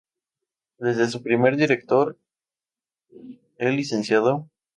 [0.79, 2.17] Desde su primer director,
[3.59, 4.43] el Lic.